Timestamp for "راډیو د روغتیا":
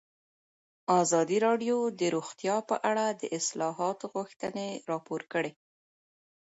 1.47-2.55